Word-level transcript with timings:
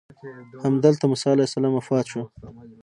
همدلته 0.63 1.05
موسی 1.11 1.27
علیه 1.33 1.47
السلام 1.47 1.73
وفات 1.75 2.05
شو. 2.11 2.21